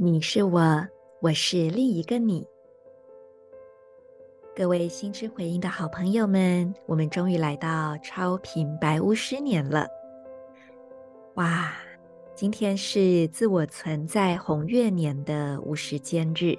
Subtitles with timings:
[0.00, 0.86] 你是我，
[1.20, 2.46] 我是另一个你。
[4.54, 9.88] 各位心之回音的好朋友们，我们终于来到超频白巫师年了。
[11.34, 11.74] 哇，
[12.36, 16.56] 今天是自我存在红月年的无时间日。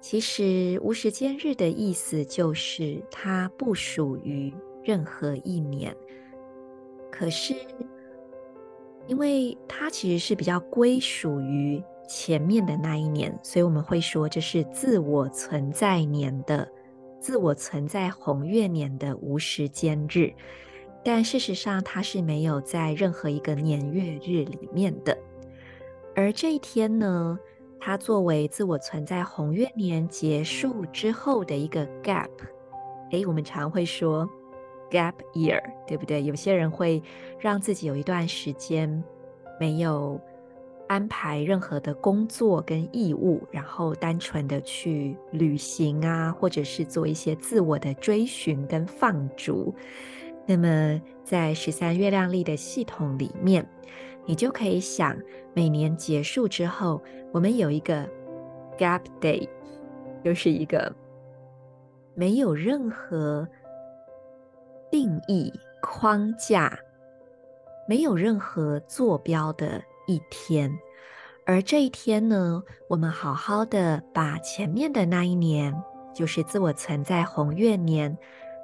[0.00, 4.54] 其实无时间日的意思就是它不属于
[4.84, 5.92] 任何一年，
[7.10, 7.56] 可是
[9.08, 11.82] 因为它其实是比较归属于。
[12.08, 16.68] 前面的那一年，所以我们会说这是自我存在年的、
[17.20, 20.32] 自我存在红月年的无时间日，
[21.04, 25.16] 但事实上它是没有在任何一个年月日里面的。
[26.14, 27.38] 而这一天呢，
[27.80, 32.28] 它作为自我存在红月年结束之后的一个 gap，
[33.12, 34.28] 诶，我们常会说
[34.90, 36.22] gap year，对不对？
[36.22, 37.02] 有些人会
[37.38, 39.02] 让自己有一段时间
[39.58, 40.20] 没有。
[40.92, 49.74] 安排任何的工作跟义务，然后单纯的去旅行啊，或者是做一些自我的追寻跟放逐。
[50.44, 53.66] 那么，在十三月亮历的系统里面，
[54.26, 55.16] 你就可以想，
[55.54, 57.00] 每年结束之后，
[57.32, 58.06] 我们有一个
[58.76, 59.48] Gap Day，
[60.22, 60.94] 就是一个
[62.14, 63.48] 没有任何
[64.90, 65.50] 定义
[65.80, 66.78] 框架，
[67.88, 69.82] 没有任何坐标的。
[70.12, 70.78] 一天，
[71.46, 75.74] 而这一天呢，我们好好的把前面的那一年，
[76.14, 78.16] 就是自我存在红月年，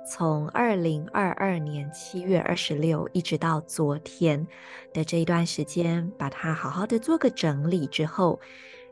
[0.07, 4.47] 从二零二二年七月二十六一直到昨天
[4.93, 8.39] 的这一段时间，把它好好的做个整理之后，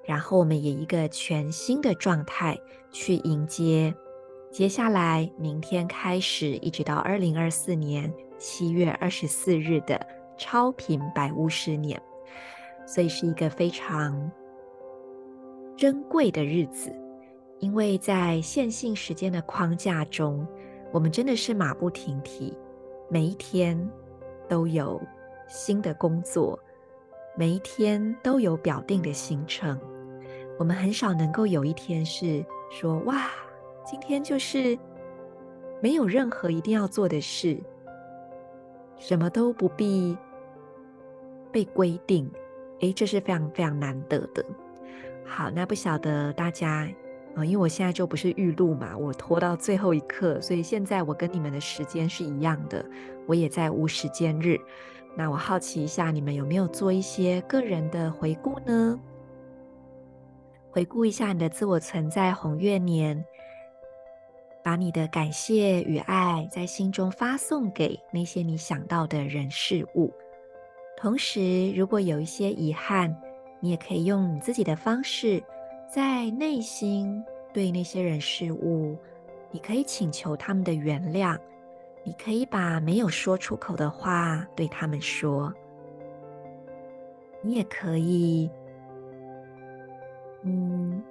[0.04, 2.58] 然后我们以一个全新的状态
[2.90, 3.94] 去迎接
[4.50, 10.00] 接下来明天开始一直到二零二四年七月二十四日的
[10.38, 12.00] 超频百物十年。
[12.86, 14.30] 所以是一个非常
[15.76, 16.90] 珍贵的日子，
[17.58, 20.46] 因为在线性时间的框架中，
[20.92, 22.56] 我们真的是马不停蹄，
[23.10, 23.76] 每一天
[24.48, 25.02] 都有
[25.48, 26.58] 新的工作，
[27.36, 29.78] 每一天都有表定的行程。
[30.56, 33.28] 我们很少能够有一天是说：“哇，
[33.84, 34.78] 今天就是
[35.82, 37.58] 没有任何一定要做的事，
[38.96, 40.16] 什么都不必
[41.50, 42.30] 被规定。”
[42.80, 44.44] 诶，这是非常非常难得的。
[45.24, 46.88] 好，那不晓得大家，
[47.34, 52.84] 呃，因为我现在就不是预录嘛，我拖到最后一刻，所以现在我跟你们的时间是一样的，
[53.26, 54.56] 我也在无时间日。
[55.16, 59.00] 那我好奇一下，你们有没有做一些个人的回顾呢？
[60.70, 63.24] 回顾一下你的自我存在红月年，
[64.62, 70.12] 把你的感谢与爱在心中发送给那些你想到的人事物。
[70.96, 73.14] 同时，如果有一些遗憾，
[73.60, 75.42] 你也可以用你自己的方式，
[75.92, 78.96] 在内心对那些人事物，
[79.50, 81.38] 你可以请求他们的原谅，
[82.02, 85.52] 你可以把没有说出口的话对他们说，
[87.42, 88.50] 你也可以，
[90.42, 91.02] 嗯，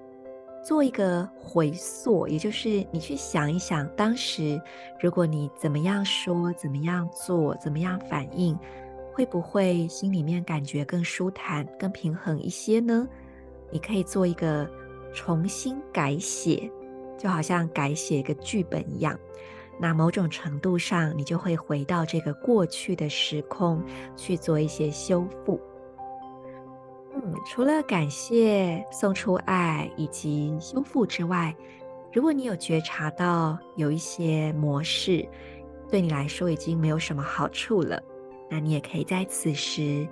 [0.64, 4.60] 做一个回溯，也就是你去想一想，当时
[5.00, 8.58] 如果你怎么样说，怎么样做，怎么样反应。
[9.16, 13.08] 会不会心里面感觉更舒坦、更平衡一些呢？
[13.72, 14.70] 你可以做一个
[15.14, 16.70] 重新改写，
[17.18, 19.18] 就好像改写一个剧本一样。
[19.80, 23.82] 那某种程度上，你就会回到这个过去的时空
[24.18, 25.62] 去做一些修复。
[27.14, 31.56] 嗯，除了感谢、送出爱以及修复之外，
[32.12, 35.26] 如果你有觉察到有一些模式
[35.90, 38.04] 对你来说已经没有什么好处了。
[38.50, 40.08] 那你也可以在此时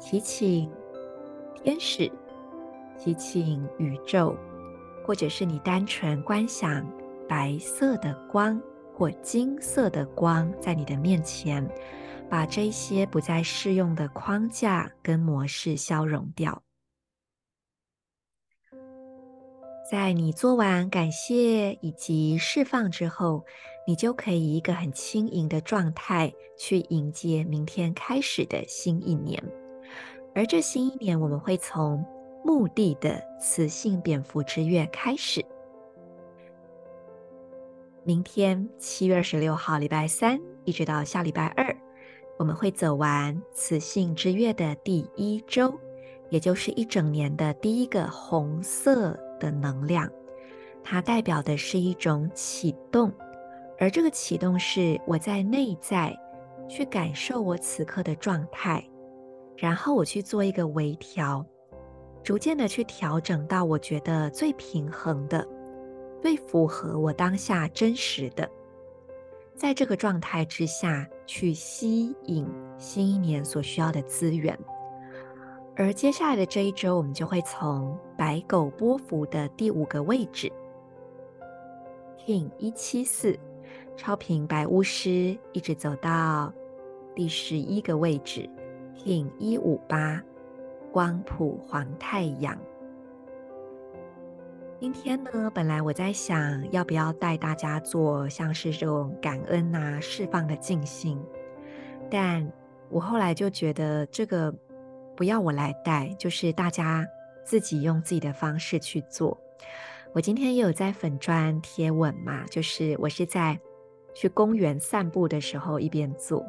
[0.00, 0.70] 提请
[1.62, 2.10] 天使、
[2.98, 4.36] 提请宇宙，
[5.04, 6.86] 或者是你单纯观想
[7.28, 8.60] 白色的光
[8.94, 11.68] 或金色的光在你的面前，
[12.28, 16.62] 把这些不再适用的框架跟模式消融掉。
[19.90, 23.44] 在你做完感谢以及释放之后，
[23.84, 29.42] 你就可以一个很轻盈的状态去迎接明天开始的新一年。
[30.32, 32.04] 而这新一年，我们会从
[32.44, 35.44] 墓地的雌性蝙蝠之月开始。
[38.04, 41.76] 明天七月二十六号，礼拜三，一直到下礼拜二，
[42.38, 45.76] 我们会走完雌性之月的第一周，
[46.28, 50.08] 也就是一整年的第一个红色的能量。
[50.84, 53.12] 它代表的是一种启动，
[53.78, 56.16] 而这个启动是我在内在
[56.68, 58.82] 去感受我此刻的状态。
[59.56, 61.44] 然后我去做一个微调，
[62.22, 65.46] 逐渐的去调整到我觉得最平衡的、
[66.22, 68.48] 最符合我当下真实的，
[69.54, 72.48] 在这个状态之下去吸引
[72.78, 74.58] 新一年所需要的资源。
[75.80, 80.52] 而接下来的这一周，我们就会从白狗波符的第五个位置
[82.18, 83.34] ，King 一七四，
[83.96, 86.52] 超频白巫师，一直走到
[87.14, 88.46] 第十一个位置。
[88.94, 90.22] King 一五八，
[90.92, 92.54] 光谱黄太阳。
[94.78, 101.18] 今天呢，本来我在想要不要带大家做像是这种感恩啊、释放的静心，
[102.10, 102.46] 但
[102.90, 104.54] 我后来就觉得这个
[105.20, 107.06] 不要我来带，就是大家
[107.44, 109.38] 自己用自己的方式去做。
[110.14, 113.60] 我今天也有在粉砖贴文嘛，就是我是在
[114.14, 116.42] 去公园散步的时候一边做。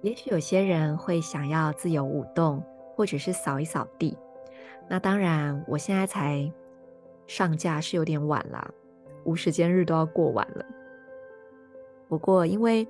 [0.00, 2.64] 也许有些人会想要自由舞动，
[2.96, 4.16] 或者是扫一扫地。
[4.88, 6.50] 那当然，我现在才
[7.26, 8.72] 上架是有点晚了，
[9.24, 10.64] 无时间日都要过完了。
[12.08, 12.88] 不过，因为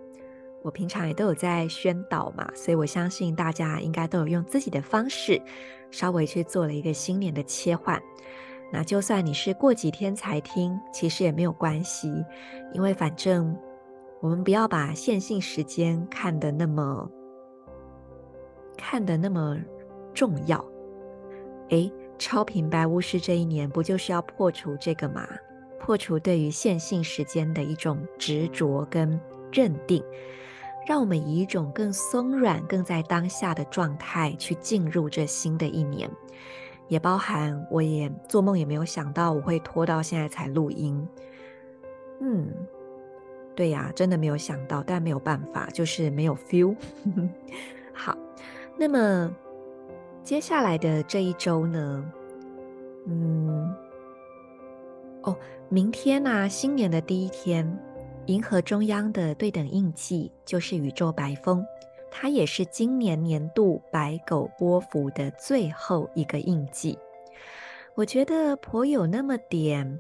[0.63, 5.41] 我平常也都有在宣导嘛，所以我相信大家应该都有用自己的方式，
[5.91, 8.01] 稍微去做了一个新年的切换。
[8.73, 12.11] 那就算你是过几天才听，其实也没有关系，
[12.73, 13.57] 因为反正。
[14.21, 17.09] 我们不要把线性时间看得那么
[18.77, 19.57] 看得那么
[20.13, 20.65] 重要。
[21.69, 21.89] 诶，
[22.19, 25.25] 超频白巫师这一年不就是要破除这个吗？
[25.79, 29.21] 破除对于线性时间的一种执着跟
[29.53, 30.03] 认定，
[30.89, 36.11] 让我们以一种更松软、更在当下的状态去进入这新的一年。
[36.89, 41.07] 也包含我也做梦也没有想到我会拖到现在才录音。
[42.23, 42.49] 嗯。
[43.55, 46.75] 对呀，真的没有想到，但没有办法，就是没有 feel。
[47.93, 48.17] 好，
[48.79, 49.31] 那么
[50.23, 52.13] 接下来的这一周呢？
[53.07, 53.75] 嗯，
[55.23, 55.37] 哦，
[55.69, 57.79] 明天呢、新年的第一天，
[58.29, 61.65] 银河中央的对等印记就是宇宙白风，
[62.11, 66.99] 它也是今年年度白狗波幅的最后一个印记。
[67.95, 69.99] 我觉得颇有那么点。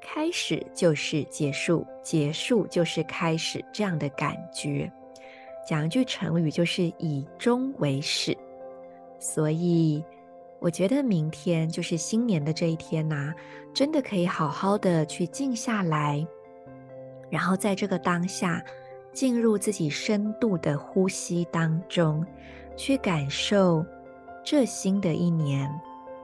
[0.00, 4.90] 开始就是结束，结束就是开始，这样的感觉。
[5.68, 8.36] 讲一句成语，就是以终为始。
[9.18, 10.02] 所以，
[10.60, 13.34] 我觉得明天就是新年的这一天呐、
[13.74, 16.26] 真的可以好好的去静下来，
[17.34, 18.64] 然后在这个当下，
[19.12, 22.24] 进入自己深度的呼吸当中，
[22.76, 23.84] 去感受
[24.44, 25.68] 这新的一年，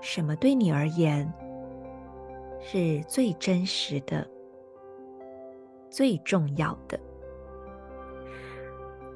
[0.01, 1.29] 什么对你而言，
[2.61, 4.25] 是最真实的、
[5.91, 6.97] 最重要的。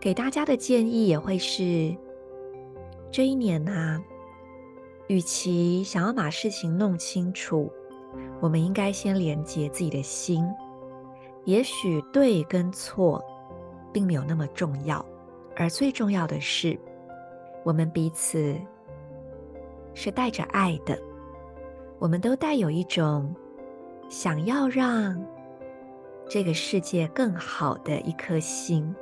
[0.00, 1.94] 给大家的建议也会是：
[3.08, 4.02] 这一年呢、啊，
[5.06, 7.70] 与其想要把事情弄清楚，
[8.40, 10.44] 我们应该先连接自己的心。
[11.44, 13.22] 也许对跟错
[13.92, 15.04] 并没有那么重要，
[15.56, 16.78] 而最重要的是，
[17.62, 18.56] 我们彼此
[19.94, 20.98] 是带着爱的。
[21.98, 23.34] 我们都带有一种
[24.08, 25.24] 想要让
[26.28, 28.94] 这个世界更好的一颗心，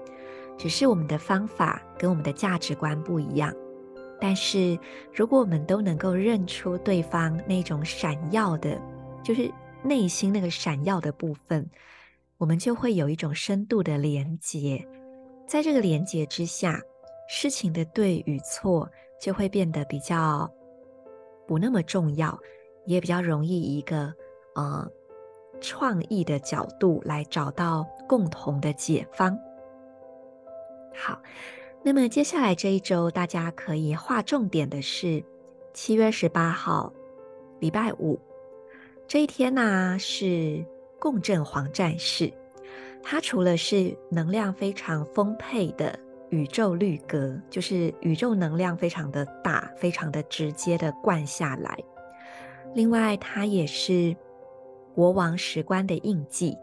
[0.58, 3.52] 只是我们的方法跟我们的价值观不一样。
[4.20, 4.78] 但是，
[5.12, 8.80] 如果我们都能够认出对方那种闪耀的，
[9.22, 9.50] 就是
[9.82, 11.68] 内心那个闪耀的部分，
[12.42, 14.84] 我们就会有一种深度的连接。
[15.46, 16.82] 在这个连接之下，
[17.28, 20.52] 事情的对与错就会变得比较
[21.46, 22.36] 不那么重要。
[22.84, 24.12] 也比较容易一个
[24.56, 24.84] 呃
[25.60, 29.38] 创意的角度来找到共同的解方。
[30.92, 31.22] 好，
[31.80, 35.22] 那么接下来这一周，大家可以划重点的是
[35.72, 36.92] 七月十八号，
[37.60, 38.18] 礼拜五
[39.06, 40.66] 这一天呢、是
[41.02, 42.32] 共振黄战士。
[43.02, 45.98] 它除了是能量非常丰沛的
[46.30, 51.76] 宇宙绿格，就是宇宙能量非常的大，非常的直接的灌下来。
[52.72, 54.16] 另外，它也是
[54.94, 56.56] 国王石棺的印记。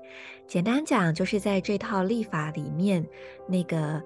[0.48, 3.06] 简单讲，就是在这套历法里面，
[3.46, 4.02] 那个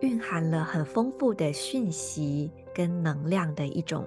[0.00, 4.04] 蕴含了很丰富的讯息跟能量的一种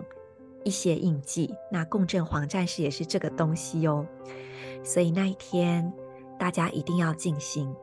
[0.65, 1.55] 一些印记。
[1.71, 4.05] 那共振黄战士也是这个东西哦。
[4.83, 5.91] 所以那一天
[6.38, 7.74] 大家一定要静心。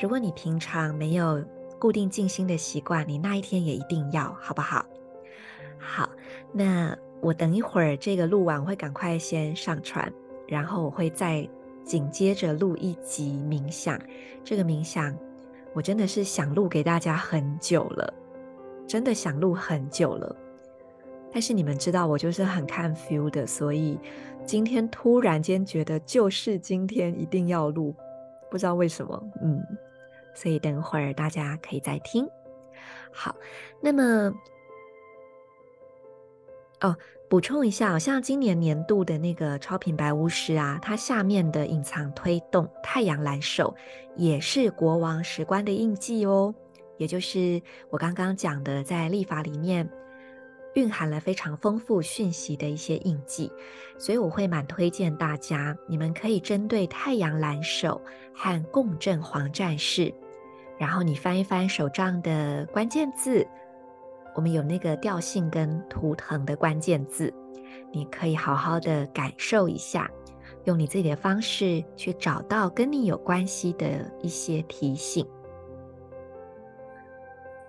[0.00, 1.42] 如果你平常没有
[1.78, 4.84] 固定静心的习惯，你那一天也一定要，好不好？
[5.78, 6.08] 好，
[6.52, 10.12] 那我等一会儿这个录完，我会赶快先上传，
[10.48, 11.48] 然后我会再
[11.84, 14.00] 紧接着录一集冥想。
[14.42, 15.16] 这个冥想
[15.72, 18.12] 我真的是想录给大家很久了，
[18.86, 20.36] 真的想录很久了。
[21.34, 23.98] 但是你们知道，我就是很看 feel 的，所以
[24.46, 27.92] 今天突然间觉得就是今天一定要录，
[28.48, 29.60] 不知道为什么，嗯。
[30.36, 32.28] 所以等会儿大家可以再听。
[33.12, 33.34] 好，
[33.80, 34.32] 那么
[36.80, 36.96] 哦，
[37.28, 43.72] 补充一下，好像今年年度的那个超品白巫师啊，它下面的隐藏推动太阳蓝手
[44.16, 46.52] 也是国王石棺的印记哦，
[46.96, 49.88] 也就是我刚刚讲的，在历法里面
[50.74, 53.50] 蕴含了非常丰富讯息的一些印记，
[53.98, 58.00] 所以我会蛮推荐大家，你们可以针对太阳蓝手
[58.34, 60.12] 和共振黄战士。
[60.76, 63.46] 然后你翻一翻手账的关键字，
[64.34, 67.32] 我们有那个调性跟图腾的关键字，
[67.92, 70.10] 你可以好好的感受一下，
[70.64, 75.24] 用你自己的方式去找到跟你有关系的一些提醒。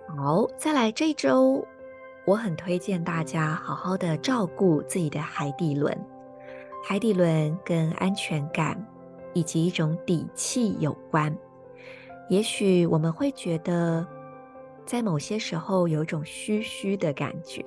[0.08, 1.64] 好，再来这周，
[2.26, 5.96] 我很推荐大家好好的照顾自己的海底轮，
[6.84, 8.84] 海底轮跟安全感
[9.32, 11.32] 以及一种底气有关。
[12.28, 14.04] 也许我们会觉得，
[14.84, 17.62] 在某些时候有一种虚虚的感觉，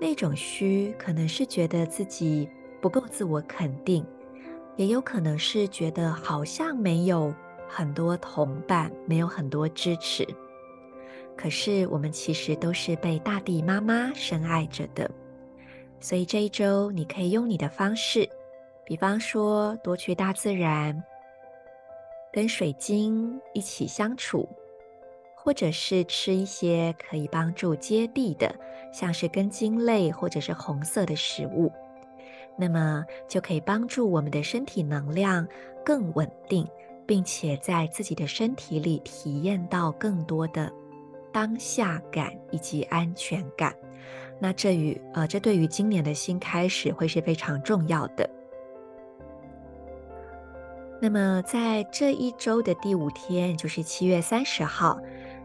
[0.00, 2.48] 那种虚可能是觉得自己
[2.82, 4.04] 不够自我肯定，
[4.74, 7.32] 也有可能是觉得好像没有
[7.68, 10.26] 很多同伴，没有很多支持。
[11.36, 15.08] 可是我们其实都是被大地妈妈深爱着的，
[16.00, 18.28] 所以这一周你可以用你的方式，
[18.84, 21.02] 比方说多去大自然。
[22.32, 24.46] 跟水晶一起相处，
[25.34, 28.54] 或者是吃一些可以帮助接地的，
[28.92, 31.72] 像是根茎类或者是红色的食物，
[32.58, 35.48] 那么就可以帮助我们的身体能量
[35.82, 36.66] 更稳定，
[37.06, 40.70] 并且在自己的身体里体验到更多的
[41.36, 43.76] 当下感以及安全感。
[44.40, 48.26] 那这与呃，这对于今年的新开始会是非常重要的。
[50.98, 54.98] 那么，在这一周的第五天，就是七月三十号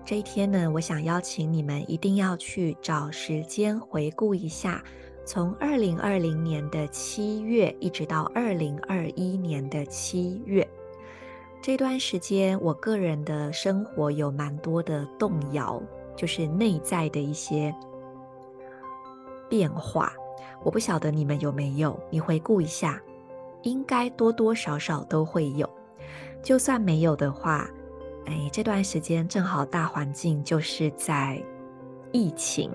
[0.05, 4.81] 这一天呢，我想邀请你们一定要去找时间回顾一下，
[5.25, 10.65] 从二零二零年的七月一直到二零二一年的七月
[11.61, 15.79] 这段时间，我个人的生活有蛮多的动摇，
[16.15, 17.73] 就是内在的一些
[19.47, 20.11] 变化。
[20.63, 22.99] 我不晓得你们有没有，你回顾一下。
[23.61, 25.69] 应该多多少少都会有，
[26.41, 27.69] 就算没有的话，
[28.25, 31.39] 哎，这段时间正好大环境就是在
[32.11, 32.71] 疫情，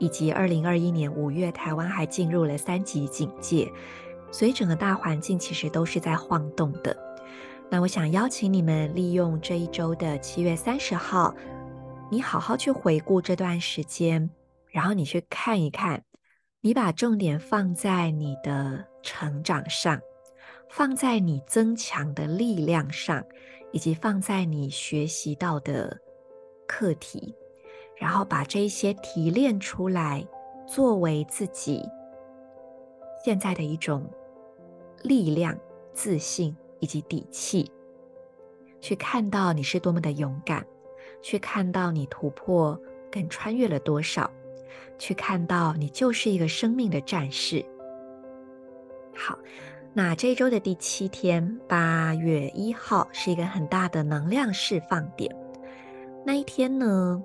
[0.00, 3.70] 以及二零二一年五月台湾还进入了三级警戒，
[4.32, 7.05] 所以整个大环境其实都是在晃动的。
[7.70, 11.34] 那我想邀请你们利用这一周的七月三十号，
[12.10, 14.30] 你好好去回顾这段时间，
[14.70, 16.02] 然后你去看一看，
[16.60, 20.00] 你把重点放在你的成长上。
[20.68, 23.24] 放在你增强的力量上，
[23.70, 25.96] 以及放在你学习到的
[26.66, 27.32] 课题，
[27.96, 30.26] 然后把这些提炼出来，
[30.66, 31.88] 作为自己
[33.24, 34.10] 现在的一种
[35.04, 35.56] 力量、
[35.94, 37.70] 自信以及底气，
[38.80, 40.66] 去看到你是多么的勇敢，
[41.22, 42.78] 去看到你突破
[43.10, 44.30] 跟穿越了多少，
[44.98, 47.64] 去看到你就是一个生命的战士。
[49.14, 49.38] 好。
[49.98, 55.34] 那这一周的第七天，八月一号是一个很大的能量释放点。
[56.22, 57.24] 那一天呢，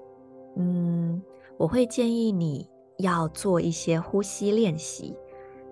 [0.56, 1.22] 嗯，
[1.58, 2.66] 我会建议你
[3.00, 5.14] 要做一些呼吸练习。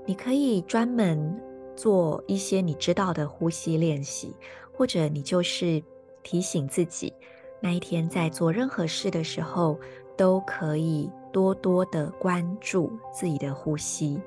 [0.06, 1.40] 你可以专门
[1.80, 4.36] 做一些你知道的呼吸练习，
[4.74, 5.82] 或者你就是
[6.22, 7.14] 提醒自己，
[7.62, 9.80] 那一天在做任何事的时候，
[10.18, 14.20] 都可以多多的关注自己的呼吸。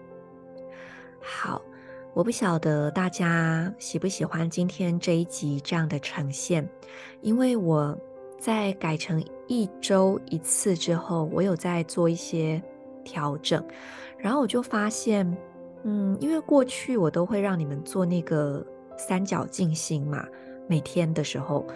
[1.21, 1.61] 好。
[2.15, 6.69] 我不晓得大家喜不喜欢今天这一集这样的呈现，
[7.23, 7.99] 因为我
[8.39, 12.63] 在改成一周一次之后，我有在做一些
[13.03, 13.67] 调整，
[14.19, 15.25] 然后我就发现，
[15.85, 18.65] 嗯，因为过去我都会让你们做那个
[18.97, 20.27] 三角静心嘛，
[20.69, 21.67] 每天的时候。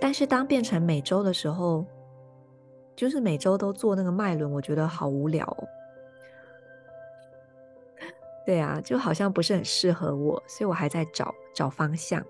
[0.00, 1.84] 但是当变成每周的时候，
[2.96, 5.68] 就是每周都做那个脉轮，我觉得好无聊哦。
[8.44, 12.22] 对啊，就好像不是很适合我，所以我还在找找方向。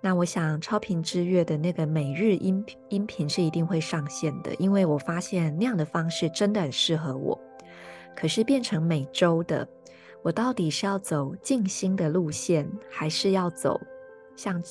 [0.00, 7.38] 那我想超频之月的那个每日音音频是一定会上线的，因为我发现那样的方式真的很适合我。
[8.16, 9.66] 可是变成每周的，
[10.22, 13.80] 我到底是要走静心的路线，还是要走
[14.36, 14.62] 像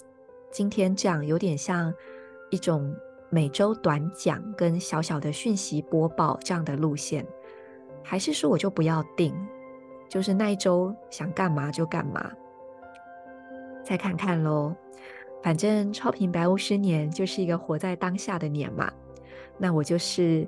[0.49, 1.93] 今天这样有点像
[2.49, 2.95] 一种
[3.29, 7.25] 每周短讲跟小小的讯息播报这样的路线？
[8.03, 9.35] 还是说我就不要定？
[10.09, 12.31] 就是那一周想干嘛就干嘛，
[13.83, 14.75] 再看看喽。
[15.43, 18.91] 反正超频白巫师年就是一个活在当下的年嘛，
[19.57, 20.47] 那我就是，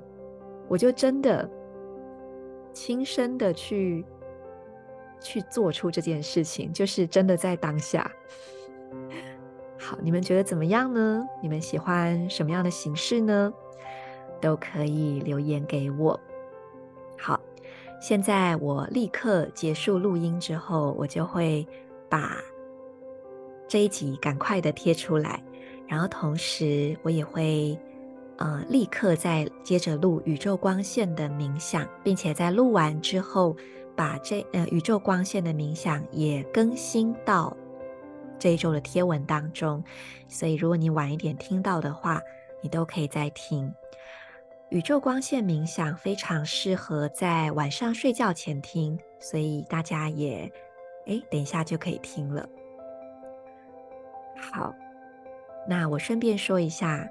[0.68, 1.50] 我就真的
[2.72, 4.04] 亲身的去
[5.24, 8.08] 去做出这件事情，就是真的在当下。
[9.76, 11.26] 好，你们觉得怎么样呢？
[11.42, 13.52] 你们喜欢什么样的形式呢？
[14.40, 16.20] 都可以留言给我。
[17.18, 17.40] 好。
[18.00, 21.66] 现在我立刻结束录音之后，我就会
[22.06, 22.36] 把
[23.66, 25.42] 这一集赶快的贴出来，
[25.88, 27.78] 然后同时我也会
[28.36, 33.56] 呃立刻再接着录宇宙光线的冥想，并且在录完之后
[33.96, 37.56] 把这呃宇宙光线的冥想也更新到
[38.38, 39.82] 这一周的贴文当中，
[40.28, 42.20] 所以如果你晚一点听到的话，
[42.60, 43.72] 你都可以再听。
[44.70, 50.50] 宇宙光线冥想非常适合在晚上睡觉前听，所以大家也，
[51.06, 52.48] 哎，等一下就可以听了。
[54.36, 54.74] 好，
[55.68, 57.08] 那我顺便说一下，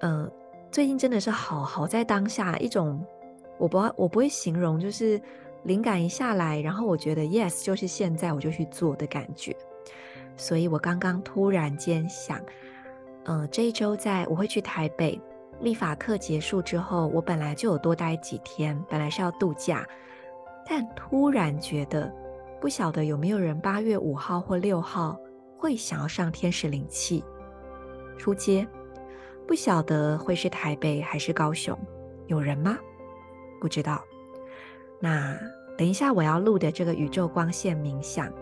[0.00, 0.30] 呃，
[0.70, 3.04] 最近真的是好好在当下一种，
[3.58, 5.20] 我不我不会形容，就是
[5.64, 9.56] 灵感一下来，然后我觉得 yes 就是现在我就去做的感觉。
[10.36, 12.40] 所以我刚刚突然间想，
[13.24, 15.20] 呃，这一周在我会去台北。
[15.60, 19.84] 立法课结束之后，我本来就有多待几天，本来是要度假，
[20.64, 22.14] 但突然觉得，
[22.60, 25.18] 不晓得有没有人八月五号或六号
[25.56, 27.24] 会想要上天使灵气
[28.16, 28.64] 出街，
[29.48, 31.76] 不晓得会是台北还是高雄，
[32.28, 32.78] 有人吗？
[33.60, 34.00] 不知道。
[35.00, 35.38] 那
[35.76, 38.32] 等一下我要录的这个宇宙光线冥想，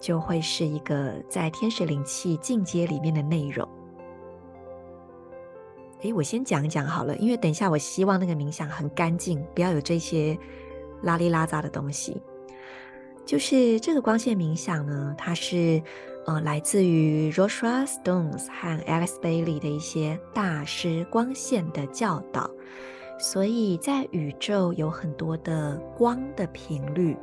[0.00, 3.68] 就会是一个在天使灵气进阶里面的内容。
[6.02, 10.38] 诶，我先讲一讲好了，因为等一下我希望那个冥想很干净，不要有这些
[11.02, 12.22] 拉里拉杂的东西。
[13.26, 15.82] 就是这个光线冥想呢，它是
[16.26, 22.50] 呃来自于 Rosetta Stones 和 Alex Bailey 的一些大师光线的教导，
[23.20, 27.14] 所以在宇宙有很多的光的频率，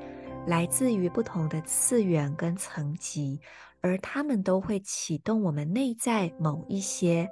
[0.46, 3.42] 来自于不同的次元跟层级，
[3.82, 7.28] 而它们都会启动我们内在某一些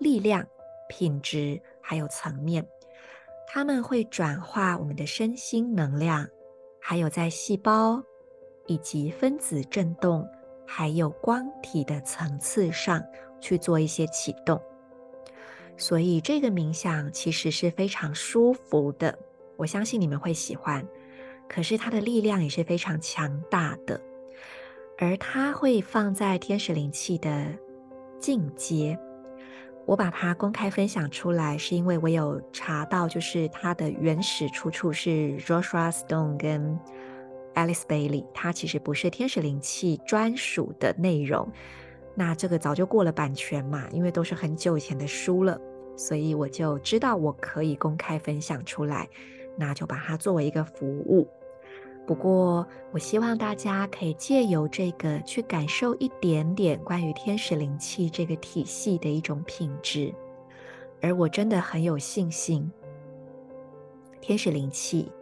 [0.00, 0.44] 力量。
[0.88, 2.64] 品质还有层面，
[3.48, 6.26] 它们会转化我们的身心能量，
[6.80, 8.00] 还有在细胞
[8.66, 10.24] 以及分子振动，
[10.64, 13.04] 还有光体的层次上
[13.40, 14.58] 去做一些启动。
[15.76, 19.18] 所以这个冥想其实是非常舒服的，
[19.56, 20.86] 我相信你们会喜欢。
[21.48, 24.00] 可是它的力量也是非常强大的，
[24.98, 27.46] 而它会放在天使灵气的
[28.18, 28.98] 进阶。
[29.84, 36.76] 我把它公开分享出来，是因为我有查到，就是它的原始出处是 Joshua Stone 跟
[37.54, 41.48] Alice Bailey，它其实不是天使灵气专属的内容。
[42.18, 45.60] 那这个早就过了版权嘛，因为都是很久以前的书了，
[45.94, 49.06] 所以我就知道我可以公开分享出来，
[49.54, 51.28] 那就把它作为一个服务。
[52.06, 60.14] 不过，我希望大家可以借由这个去感受一点点关于天使灵气这个体系的一种品质，
[61.02, 62.72] 而我真的很有信心，
[64.22, 65.12] 天使灵气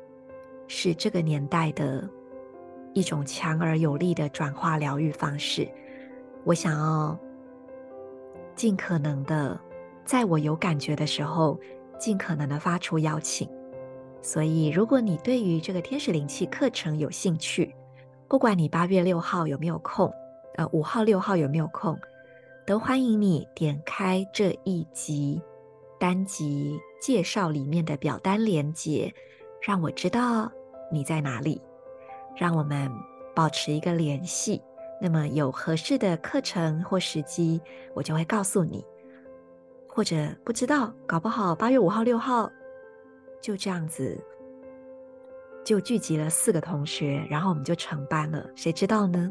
[0.69, 2.09] 是这个年代的
[2.93, 5.67] 一种强而有力的转化疗愈方式。
[6.45, 7.19] 我想要
[8.55, 9.59] 尽可能的，
[10.05, 11.59] 在我有感觉的时候，
[11.99, 13.49] 尽可能的发出邀请。
[14.21, 17.75] 所以，如果你对于这个天使灵气课程有兴趣，
[18.29, 20.13] 不管你八月六号有没有空，
[20.57, 21.99] 呃，五号、六号有没有空，
[22.67, 25.43] 都欢迎你点开这一集
[25.99, 29.13] 单集介绍里面的表单连接，
[29.61, 30.51] 让我知道
[30.91, 31.61] 你在哪里，
[32.37, 32.91] 让我们
[33.35, 34.63] 保持一个联系。
[35.05, 37.61] 那么有合适的课程或时机，
[37.93, 38.83] 我就会告诉你。
[39.87, 42.51] 或者不知道，搞不好八月五号、六号。
[43.39, 44.19] 就这样子，
[45.63, 48.49] 就聚集了四个同学，然后我们就成班了。
[48.57, 49.31] 谁知道呢？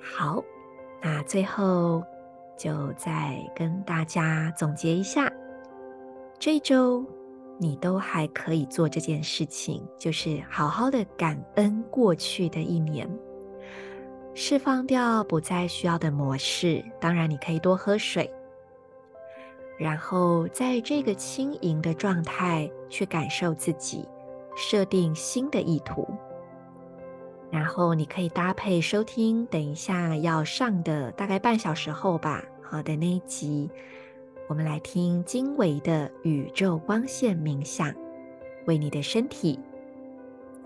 [0.00, 0.42] 好，
[1.00, 2.02] 那最后
[2.58, 5.32] 就再跟大家总结一下，
[6.36, 7.06] 这一周
[7.58, 13.08] 你都还可以做这件事情，就是好好的感恩过去的一年，
[14.34, 16.84] 释放掉不再需要的模式。
[17.00, 18.28] 当然，你可以多喝水，
[19.78, 24.08] 然后在这个轻盈的状态去感受自己，
[24.56, 26.06] 设定新的意图。
[27.50, 33.70] 然后你可以搭配收听，等一下要上的大概半小时后吧，好的那一集，
[34.46, 37.94] 我们来听经纬的宇宙光线冥想，
[38.66, 39.58] 为你的身体、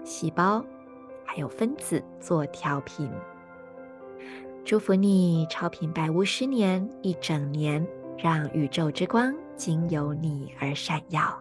[0.03, 0.65] 细胞
[1.25, 3.09] 还有分子做调频。
[4.65, 7.87] 祝福你超频百无十年一整年，
[8.19, 11.41] 让宇宙之光经由你而闪耀。